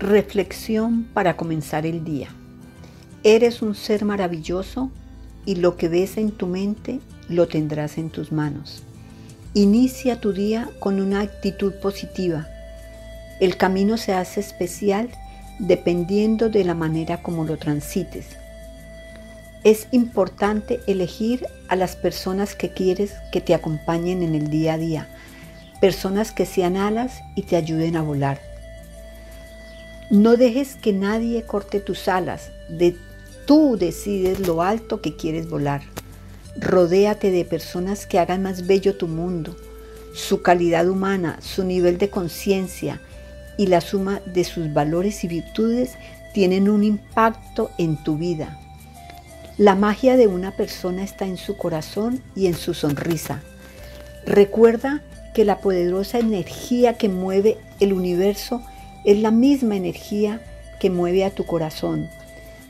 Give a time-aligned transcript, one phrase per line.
[0.00, 2.28] Reflexión para comenzar el día.
[3.22, 4.90] Eres un ser maravilloso
[5.44, 8.82] y lo que ves en tu mente lo tendrás en tus manos.
[9.52, 12.48] Inicia tu día con una actitud positiva.
[13.40, 15.10] El camino se hace especial
[15.58, 18.24] dependiendo de la manera como lo transites.
[19.64, 24.78] Es importante elegir a las personas que quieres que te acompañen en el día a
[24.78, 25.08] día,
[25.78, 28.49] personas que sean alas y te ayuden a volar.
[30.10, 32.50] No dejes que nadie corte tus alas.
[32.68, 32.96] De
[33.46, 35.82] tú decides lo alto que quieres volar.
[36.58, 39.56] Rodéate de personas que hagan más bello tu mundo,
[40.12, 43.00] su calidad humana, su nivel de conciencia
[43.56, 45.92] y la suma de sus valores y virtudes
[46.34, 48.58] tienen un impacto en tu vida.
[49.58, 53.42] La magia de una persona está en su corazón y en su sonrisa.
[54.26, 55.02] Recuerda
[55.34, 58.60] que la poderosa energía que mueve el universo
[59.04, 60.40] es la misma energía
[60.78, 62.08] que mueve a tu corazón.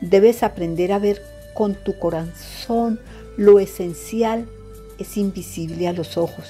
[0.00, 1.22] Debes aprender a ver
[1.54, 3.00] con tu corazón
[3.36, 4.48] lo esencial
[4.98, 6.46] es invisible a los ojos.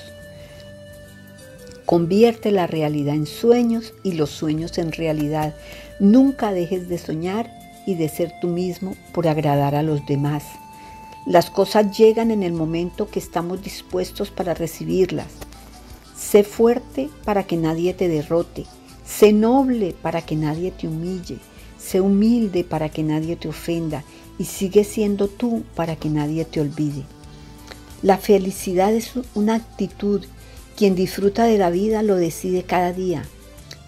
[1.85, 5.55] Convierte la realidad en sueños y los sueños en realidad.
[6.01, 7.51] Nunca dejes de soñar
[7.87, 10.45] y de ser tú mismo por agradar a los demás.
[11.27, 15.29] Las cosas llegan en el momento que estamos dispuestos para recibirlas.
[16.17, 18.65] Sé fuerte para que nadie te derrote.
[19.09, 21.39] Sé noble para que nadie te humille.
[21.79, 24.05] Sé humilde para que nadie te ofenda.
[24.39, 27.05] Y sigue siendo tú para que nadie te olvide.
[28.03, 30.25] La felicidad es una actitud.
[30.77, 33.25] Quien disfruta de la vida lo decide cada día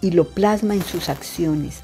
[0.01, 1.81] y lo plasma en sus acciones.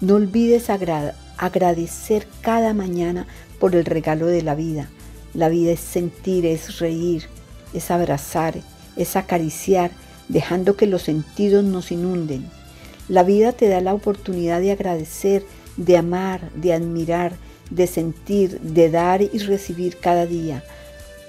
[0.00, 3.26] No olvides agradecer cada mañana
[3.58, 4.90] por el regalo de la vida.
[5.32, 7.24] La vida es sentir, es reír,
[7.72, 8.54] es abrazar,
[8.94, 9.90] es acariciar,
[10.28, 12.48] dejando que los sentidos nos inunden.
[13.08, 15.44] La vida te da la oportunidad de agradecer,
[15.76, 17.34] de amar, de admirar,
[17.70, 20.64] de sentir, de dar y recibir cada día.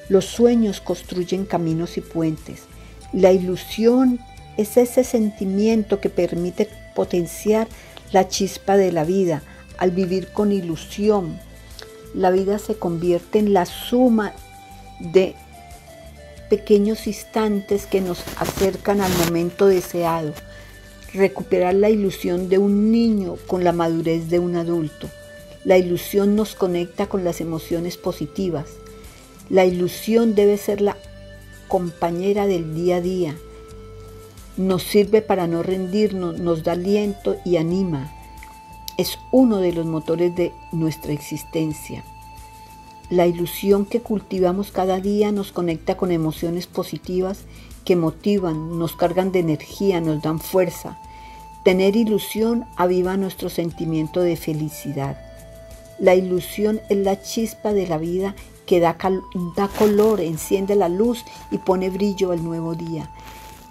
[0.07, 2.63] Los sueños construyen caminos y puentes.
[3.11, 4.19] La ilusión
[4.55, 7.67] es ese sentimiento que permite potenciar
[8.13, 9.43] la chispa de la vida
[9.77, 11.37] al vivir con ilusión.
[12.13, 14.31] La vida se convierte en la suma
[15.01, 15.35] de
[16.49, 20.33] pequeños instantes que nos acercan al momento deseado
[21.15, 25.09] recuperar la ilusión de un niño con la madurez de un adulto.
[25.63, 28.65] La ilusión nos conecta con las emociones positivas.
[29.49, 30.97] La ilusión debe ser la
[31.67, 33.35] compañera del día a día.
[34.57, 38.11] Nos sirve para no rendirnos, nos da aliento y anima.
[38.97, 42.03] Es uno de los motores de nuestra existencia.
[43.09, 47.45] La ilusión que cultivamos cada día nos conecta con emociones positivas
[47.85, 50.97] que motivan, nos cargan de energía, nos dan fuerza.
[51.65, 55.17] Tener ilusión aviva nuestro sentimiento de felicidad.
[55.97, 58.35] La ilusión es la chispa de la vida
[58.67, 58.95] que da,
[59.55, 63.09] da, color, enciende la luz y pone brillo al nuevo día.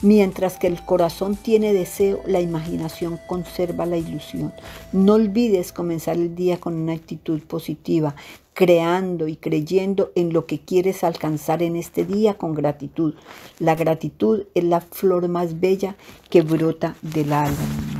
[0.04, 4.52] Mientras que el corazón tiene deseo, la imaginación conserva la ilusión.
[4.92, 8.14] No olvides comenzar el día con una actitud positiva,
[8.52, 13.14] creando y creyendo en lo que quieres alcanzar en este día con gratitud.
[13.58, 15.96] La gratitud es la flor más bella
[16.28, 17.93] que brota del alma.